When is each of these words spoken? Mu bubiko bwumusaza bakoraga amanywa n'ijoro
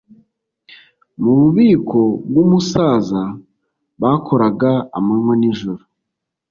Mu 1.21 1.31
bubiko 1.39 1.99
bwumusaza 2.27 3.21
bakoraga 4.01 4.71
amanywa 4.97 5.33
n'ijoro 5.37 5.83